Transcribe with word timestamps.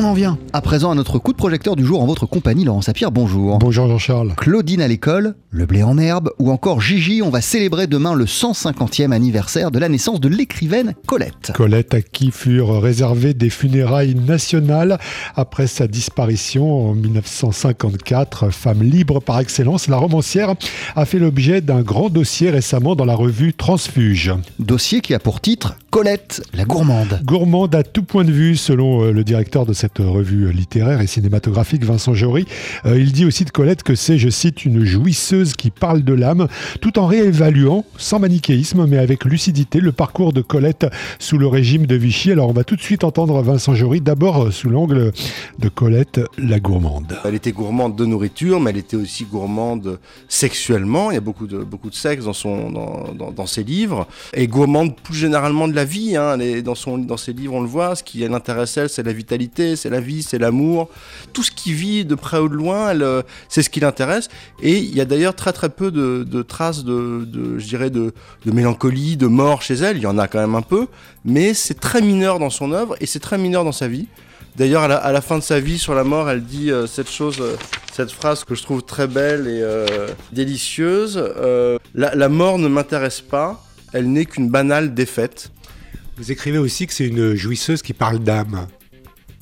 On 0.00 0.04
en 0.04 0.14
vient 0.14 0.38
à 0.54 0.62
présent 0.62 0.90
à 0.90 0.94
notre 0.94 1.18
coup 1.18 1.32
de 1.32 1.36
projecteur 1.36 1.76
du 1.76 1.84
jour 1.84 2.02
en 2.02 2.06
votre 2.06 2.24
compagnie, 2.24 2.64
Laurent 2.64 2.80
Sapir, 2.80 3.12
bonjour. 3.12 3.58
Bonjour 3.58 3.86
Jean-Charles. 3.86 4.32
Claudine 4.34 4.80
à 4.80 4.88
l'école, 4.88 5.34
le 5.50 5.66
blé 5.66 5.82
en 5.82 5.98
herbe 5.98 6.30
ou 6.38 6.50
encore 6.50 6.80
Gigi, 6.80 7.20
on 7.20 7.28
va 7.28 7.42
célébrer 7.42 7.86
demain 7.86 8.14
le 8.14 8.24
150e 8.24 9.12
anniversaire 9.12 9.70
de 9.70 9.78
la 9.78 9.90
naissance 9.90 10.18
de 10.18 10.28
l'écrivaine 10.30 10.94
Colette. 11.06 11.52
Colette 11.54 11.92
à 11.92 12.00
qui 12.00 12.30
furent 12.30 12.80
réservées 12.80 13.34
des 13.34 13.50
funérailles 13.50 14.14
nationales 14.14 14.98
après 15.36 15.66
sa 15.66 15.86
disparition 15.86 16.88
en 16.88 16.94
1954. 16.94 18.48
Femme 18.48 18.82
libre 18.82 19.20
par 19.20 19.38
excellence, 19.38 19.86
la 19.86 19.98
romancière 19.98 20.54
a 20.96 21.04
fait 21.04 21.18
l'objet 21.18 21.60
d'un 21.60 21.82
grand 21.82 22.08
dossier 22.08 22.48
récemment 22.48 22.96
dans 22.96 23.04
la 23.04 23.14
revue 23.14 23.52
Transfuge. 23.52 24.32
Dossier 24.58 25.02
qui 25.02 25.12
a 25.12 25.18
pour 25.18 25.42
titre 25.42 25.76
Colette, 25.90 26.42
la 26.54 26.64
gourmande. 26.64 27.20
Gourmande 27.24 27.74
à 27.74 27.82
tout 27.82 28.04
point 28.04 28.24
de 28.24 28.30
vue, 28.30 28.56
selon 28.56 29.02
euh, 29.02 29.10
le 29.10 29.24
directeur 29.24 29.66
de 29.66 29.72
cette 29.72 29.89
revue 29.98 30.52
littéraire 30.52 31.00
et 31.00 31.06
cinématographique, 31.06 31.84
Vincent 31.84 32.14
Jory. 32.14 32.46
Euh, 32.86 32.98
il 32.98 33.12
dit 33.12 33.24
aussi 33.24 33.44
de 33.44 33.50
Colette 33.50 33.82
que 33.82 33.94
c'est, 33.94 34.18
je 34.18 34.28
cite, 34.28 34.64
une 34.64 34.84
jouisseuse 34.84 35.54
qui 35.54 35.70
parle 35.70 36.02
de 36.02 36.12
l'âme, 36.12 36.48
tout 36.80 36.98
en 36.98 37.06
réévaluant, 37.06 37.84
sans 37.96 38.18
manichéisme, 38.18 38.86
mais 38.86 38.98
avec 38.98 39.24
lucidité, 39.24 39.80
le 39.80 39.92
parcours 39.92 40.32
de 40.32 40.42
Colette 40.42 40.86
sous 41.18 41.38
le 41.38 41.46
régime 41.46 41.86
de 41.86 41.96
Vichy. 41.96 42.32
Alors 42.32 42.48
on 42.48 42.52
va 42.52 42.64
tout 42.64 42.76
de 42.76 42.80
suite 42.80 43.04
entendre 43.04 43.42
Vincent 43.42 43.74
Jory, 43.74 44.00
d'abord 44.00 44.44
euh, 44.44 44.50
sous 44.50 44.68
l'angle 44.68 45.12
de 45.58 45.68
Colette, 45.68 46.20
la 46.38 46.60
gourmande. 46.60 47.18
Elle 47.24 47.34
était 47.34 47.52
gourmande 47.52 47.96
de 47.96 48.04
nourriture, 48.06 48.60
mais 48.60 48.70
elle 48.70 48.78
était 48.78 48.96
aussi 48.96 49.24
gourmande 49.24 49.98
sexuellement. 50.28 51.10
Il 51.10 51.14
y 51.14 51.18
a 51.18 51.22
beaucoup 51.22 51.46
de, 51.46 51.58
beaucoup 51.58 51.90
de 51.90 51.94
sexe 51.94 52.24
dans, 52.24 52.32
son, 52.32 52.70
dans, 52.70 53.32
dans, 53.32 53.46
ses 53.46 53.64
livres. 53.64 54.06
Et 54.34 54.46
gourmande 54.46 54.96
plus 54.96 55.16
généralement 55.16 55.68
de 55.68 55.74
la 55.74 55.84
vie. 55.84 56.16
Hein. 56.16 56.38
dans, 56.62 56.74
son, 56.74 56.98
dans 56.98 57.16
ses 57.16 57.32
livres, 57.32 57.54
on 57.54 57.60
le 57.60 57.68
voit, 57.68 57.96
ce 57.96 58.02
qui 58.02 58.18
l'intéresse, 58.18 58.78
c'est 58.88 59.02
la 59.02 59.12
vitalité, 59.12 59.76
c'est 59.80 59.90
la 59.90 60.00
vie, 60.00 60.22
c'est 60.22 60.38
l'amour. 60.38 60.88
Tout 61.32 61.42
ce 61.42 61.50
qui 61.50 61.72
vit 61.72 62.04
de 62.04 62.14
près 62.14 62.38
ou 62.38 62.48
de 62.48 62.54
loin, 62.54 62.94
euh, 63.00 63.22
c'est 63.48 63.62
ce 63.62 63.70
qui 63.70 63.80
l'intéresse. 63.80 64.28
Et 64.62 64.78
il 64.78 64.94
y 64.94 65.00
a 65.00 65.04
d'ailleurs 65.04 65.34
très 65.34 65.52
très 65.52 65.68
peu 65.68 65.90
de, 65.90 66.42
traces 66.42 66.84
de, 66.84 67.26
je 67.58 67.66
dirais, 67.66 67.90
de, 67.90 68.12
mélancolie, 68.44 69.16
de 69.16 69.26
mort 69.26 69.62
chez 69.62 69.74
elle. 69.74 69.96
Il 69.96 70.02
y 70.02 70.06
en 70.06 70.18
a 70.18 70.28
quand 70.28 70.38
même 70.38 70.54
un 70.54 70.62
peu, 70.62 70.86
mais 71.24 71.54
c'est 71.54 71.80
très 71.80 72.02
mineur 72.02 72.38
dans 72.38 72.50
son 72.50 72.72
œuvre 72.72 72.96
et 73.00 73.06
c'est 73.06 73.20
très 73.20 73.38
mineur 73.38 73.64
dans 73.64 73.72
sa 73.72 73.88
vie. 73.88 74.06
D'ailleurs, 74.56 74.82
à, 74.82 75.12
la, 75.12 75.20
fin 75.20 75.38
de 75.38 75.42
sa 75.42 75.60
vie, 75.60 75.78
sur 75.78 75.94
la 75.94 76.04
mort, 76.04 76.28
elle 76.28 76.44
dit 76.44 76.70
euh, 76.70 76.86
cette 76.86 77.08
chose, 77.08 77.38
euh, 77.40 77.56
cette 77.92 78.10
phrase 78.10 78.44
que 78.44 78.54
je 78.54 78.62
trouve 78.62 78.82
très 78.82 79.06
belle 79.06 79.46
et 79.46 79.64
délicieuse. 80.32 81.22
La, 81.94 82.28
mort 82.28 82.58
ne 82.58 82.68
m'intéresse 82.68 83.20
pas, 83.20 83.64
elle 83.92 84.10
n'est 84.12 84.26
qu'une 84.26 84.50
banale 84.50 84.94
défaite. 84.94 85.50
Vous 86.16 86.30
écrivez 86.30 86.58
aussi 86.58 86.86
que 86.86 86.92
c'est 86.92 87.06
une 87.06 87.34
jouisseuse 87.34 87.80
qui 87.80 87.94
parle 87.94 88.18
d'âme. 88.18 88.66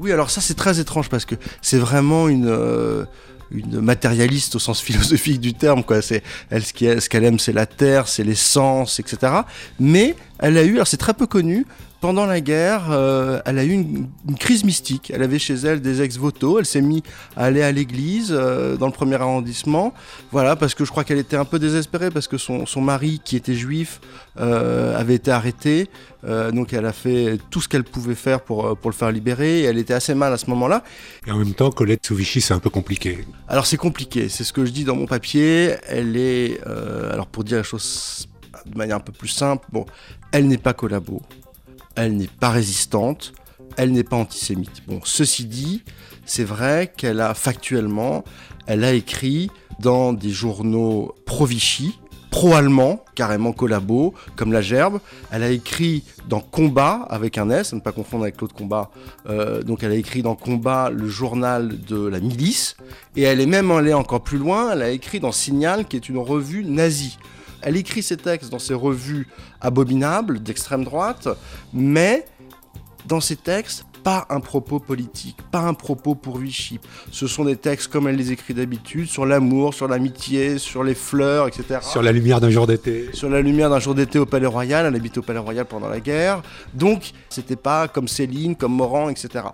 Oui, 0.00 0.12
alors 0.12 0.30
ça 0.30 0.40
c'est 0.40 0.54
très 0.54 0.80
étrange 0.80 1.10
parce 1.10 1.26
que 1.26 1.34
c'est 1.60 1.76
vraiment 1.76 2.28
une 2.28 2.48
euh, 2.48 3.04
une 3.50 3.82
matérialiste 3.82 4.54
au 4.54 4.58
sens 4.58 4.80
philosophique 4.86 5.40
du 5.40 5.52
terme 5.52 5.84
quoi. 5.84 6.00
C'est 6.00 6.22
elle 6.48 6.64
ce 6.64 7.08
qu'elle 7.08 7.24
aime 7.24 7.38
c'est 7.38 7.52
la 7.52 7.66
terre, 7.66 8.08
c'est 8.08 8.24
l'essence, 8.24 8.98
etc. 8.98 9.32
Mais 9.78 10.16
elle 10.38 10.56
a 10.56 10.64
eu, 10.64 10.76
alors 10.76 10.86
c'est 10.86 10.96
très 10.96 11.12
peu 11.12 11.26
connu, 11.26 11.66
pendant 12.00 12.24
la 12.24 12.40
guerre, 12.40 12.90
euh, 12.90 13.40
elle 13.44 13.58
a 13.58 13.64
eu 13.64 13.72
une, 13.72 14.08
crise 14.38 14.64
mystique. 14.64 15.12
Elle 15.14 15.22
avait 15.22 15.38
chez 15.38 15.54
elle 15.54 15.80
des 15.80 16.00
ex-voto. 16.00 16.58
Elle 16.58 16.66
s'est 16.66 16.80
mise 16.80 17.02
à 17.36 17.44
aller 17.44 17.62
à 17.62 17.70
l'église 17.72 18.30
euh, 18.30 18.76
dans 18.76 18.86
le 18.86 18.92
premier 18.92 19.16
arrondissement. 19.16 19.92
Voilà, 20.32 20.56
parce 20.56 20.74
que 20.74 20.84
je 20.84 20.90
crois 20.90 21.04
qu'elle 21.04 21.18
était 21.18 21.36
un 21.36 21.44
peu 21.44 21.58
désespérée 21.58 22.10
parce 22.10 22.26
que 22.26 22.38
son, 22.38 22.64
son 22.64 22.80
mari, 22.80 23.20
qui 23.22 23.36
était 23.36 23.54
juif, 23.54 24.00
euh, 24.38 24.98
avait 24.98 25.16
été 25.16 25.30
arrêté. 25.30 25.88
donc 26.52 26.72
elle 26.72 26.86
a 26.86 26.92
fait 26.92 27.38
tout 27.50 27.60
ce 27.60 27.68
qu'elle 27.68 27.84
pouvait 27.84 28.14
faire 28.14 28.40
pour, 28.40 28.76
pour 28.78 28.90
le 28.90 28.96
faire 28.96 29.12
libérer. 29.12 29.60
Et 29.60 29.64
elle 29.64 29.78
était 29.78 29.94
assez 29.94 30.14
mal 30.14 30.32
à 30.32 30.38
ce 30.38 30.48
moment-là. 30.50 30.82
Et 31.26 31.30
en 31.30 31.38
même 31.38 31.54
temps, 31.54 31.70
Colette 31.70 32.06
sous 32.06 32.14
Vichy, 32.14 32.40
c'est 32.40 32.54
un 32.54 32.60
peu 32.60 32.70
compliqué. 32.70 33.26
Alors 33.48 33.66
c'est 33.66 33.76
compliqué. 33.76 34.28
C'est 34.28 34.44
ce 34.44 34.52
que 34.52 34.64
je 34.64 34.70
dis 34.70 34.84
dans 34.84 34.96
mon 34.96 35.06
papier. 35.06 35.74
Elle 35.86 36.16
est, 36.16 36.60
alors 37.12 37.26
pour 37.26 37.44
dire 37.44 37.58
la 37.58 37.62
chose 37.62 38.26
de 38.66 38.76
manière 38.76 38.96
un 38.96 39.00
peu 39.00 39.12
plus 39.12 39.28
simple, 39.28 39.66
bon, 39.72 39.84
elle 40.32 40.46
n'est 40.46 40.58
pas 40.58 40.72
collabo 40.72 41.22
elle 41.96 42.16
n'est 42.16 42.26
pas 42.26 42.50
résistante, 42.50 43.32
elle 43.76 43.92
n'est 43.92 44.04
pas 44.04 44.16
antisémite. 44.16 44.82
Bon, 44.86 45.00
ceci 45.04 45.44
dit, 45.44 45.82
c'est 46.24 46.44
vrai 46.44 46.92
qu'elle 46.96 47.20
a 47.20 47.34
factuellement, 47.34 48.24
elle 48.66 48.84
a 48.84 48.92
écrit 48.92 49.50
dans 49.80 50.12
des 50.12 50.30
journaux 50.30 51.14
pro-Vichy, 51.26 51.98
pro-allemand, 52.30 53.04
carrément 53.14 53.52
collabo, 53.52 54.14
comme 54.36 54.52
La 54.52 54.62
Gerbe. 54.62 55.00
Elle 55.30 55.42
a 55.42 55.50
écrit 55.50 56.04
dans 56.28 56.40
Combat, 56.40 57.06
avec 57.10 57.38
un 57.38 57.50
S, 57.50 57.72
à 57.72 57.76
ne 57.76 57.80
pas 57.80 57.92
confondre 57.92 58.22
avec 58.22 58.40
l'autre 58.40 58.54
Combat. 58.54 58.90
Euh, 59.28 59.62
donc 59.62 59.82
elle 59.82 59.92
a 59.92 59.96
écrit 59.96 60.22
dans 60.22 60.36
Combat 60.36 60.90
le 60.90 61.08
journal 61.08 61.80
de 61.84 62.06
la 62.06 62.20
milice. 62.20 62.76
Et 63.16 63.22
elle 63.22 63.40
est 63.40 63.46
même 63.46 63.70
allée 63.70 63.94
encore 63.94 64.22
plus 64.22 64.38
loin, 64.38 64.72
elle 64.72 64.82
a 64.82 64.90
écrit 64.90 65.20
dans 65.20 65.32
Signal, 65.32 65.86
qui 65.86 65.96
est 65.96 66.08
une 66.08 66.18
revue 66.18 66.64
nazie. 66.64 67.18
Elle 67.62 67.76
écrit 67.76 68.02
ses 68.02 68.16
textes 68.16 68.50
dans 68.50 68.58
ses 68.58 68.74
revues 68.74 69.28
abominables 69.60 70.42
d'extrême 70.42 70.84
droite, 70.84 71.28
mais 71.72 72.26
dans 73.06 73.20
ses 73.20 73.36
textes, 73.36 73.84
pas 74.02 74.26
un 74.30 74.40
propos 74.40 74.78
politique, 74.78 75.36
pas 75.50 75.60
un 75.60 75.74
propos 75.74 76.14
pour 76.14 76.38
Vichy. 76.38 76.80
Ce 77.10 77.26
sont 77.26 77.44
des 77.44 77.56
textes 77.56 77.88
comme 77.88 78.08
elle 78.08 78.16
les 78.16 78.32
écrit 78.32 78.54
d'habitude, 78.54 79.06
sur 79.06 79.26
l'amour, 79.26 79.74
sur 79.74 79.88
l'amitié, 79.88 80.58
sur 80.58 80.84
les 80.84 80.94
fleurs, 80.94 81.48
etc. 81.48 81.80
Sur 81.82 82.02
la 82.02 82.12
lumière 82.12 82.40
d'un 82.40 82.50
jour 82.50 82.66
d'été. 82.66 83.10
Sur 83.12 83.28
la 83.28 83.40
lumière 83.40 83.70
d'un 83.70 83.78
jour 83.78 83.94
d'été 83.94 84.18
au 84.18 84.26
Palais 84.26 84.46
Royal, 84.46 84.86
elle 84.86 84.94
habite 84.94 85.18
au 85.18 85.22
Palais 85.22 85.38
Royal 85.38 85.66
pendant 85.66 85.88
la 85.88 86.00
guerre. 86.00 86.42
Donc, 86.74 87.12
c'était 87.28 87.56
pas 87.56 87.88
comme 87.88 88.08
Céline, 88.08 88.56
comme 88.56 88.74
Morand, 88.74 89.08
etc. 89.08 89.44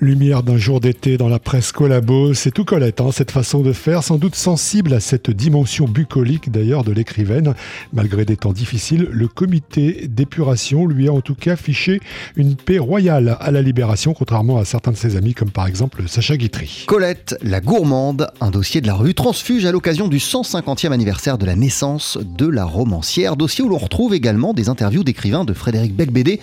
Lumière 0.00 0.42
d'un 0.42 0.56
jour 0.56 0.80
d'été 0.80 1.16
dans 1.16 1.28
la 1.28 1.38
presse 1.38 1.72
collabo, 1.72 2.34
c'est 2.34 2.50
tout 2.50 2.64
Colette, 2.64 3.00
hein, 3.00 3.10
cette 3.12 3.30
façon 3.30 3.60
de 3.60 3.72
faire, 3.72 4.02
sans 4.02 4.16
doute 4.16 4.34
sensible 4.34 4.94
à 4.94 5.00
cette 5.00 5.30
dimension 5.30 5.86
bucolique 5.86 6.50
d'ailleurs 6.50 6.84
de 6.84 6.92
l'écrivaine. 6.92 7.54
Malgré 7.92 8.24
des 8.24 8.36
temps 8.36 8.52
difficiles, 8.52 9.08
le 9.10 9.28
comité 9.28 10.06
d'épuration 10.08 10.86
lui 10.86 11.08
a 11.08 11.12
en 11.12 11.20
tout 11.20 11.34
cas 11.34 11.56
fiché 11.56 12.00
une 12.36 12.56
paix 12.56 12.78
royale 12.78 13.36
à 13.40 13.50
la 13.50 13.62
libération 13.74 14.14
contrairement 14.14 14.58
à 14.58 14.64
certains 14.64 14.92
de 14.92 14.96
ses 14.96 15.16
amis, 15.16 15.34
comme 15.34 15.50
par 15.50 15.66
exemple 15.66 16.04
Sacha 16.06 16.36
Guitry. 16.36 16.84
Colette, 16.86 17.36
la 17.42 17.60
gourmande, 17.60 18.30
un 18.40 18.52
dossier 18.52 18.80
de 18.80 18.86
la 18.86 18.94
revue 18.94 19.14
Transfuge 19.14 19.66
à 19.66 19.72
l'occasion 19.72 20.06
du 20.06 20.18
150e 20.18 20.92
anniversaire 20.92 21.38
de 21.38 21.44
la 21.44 21.56
naissance 21.56 22.16
de 22.22 22.46
la 22.46 22.64
romancière. 22.64 23.34
Dossier 23.34 23.64
où 23.64 23.68
l'on 23.68 23.78
retrouve 23.78 24.14
également 24.14 24.54
des 24.54 24.68
interviews 24.68 25.02
d'écrivains 25.02 25.44
de 25.44 25.52
Frédéric 25.52 25.96
Becbédé 25.96 26.38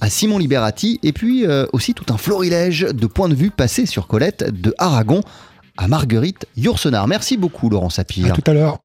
à 0.00 0.08
Simon 0.10 0.38
Liberati, 0.38 1.00
et 1.02 1.12
puis 1.12 1.44
euh, 1.44 1.66
aussi 1.72 1.92
tout 1.92 2.12
un 2.14 2.18
florilège 2.18 2.82
de 2.82 3.06
points 3.08 3.28
de 3.28 3.34
vue 3.34 3.50
passés 3.50 3.86
sur 3.86 4.06
Colette 4.06 4.44
de 4.52 4.72
Aragon 4.78 5.22
à 5.76 5.88
Marguerite 5.88 6.46
Yourcenar. 6.56 7.08
Merci 7.08 7.36
beaucoup 7.36 7.68
Laurent 7.68 7.90
Sapir. 7.90 8.26
À 8.26 8.30
tout 8.30 8.48
à 8.48 8.54
l'heure. 8.54 8.78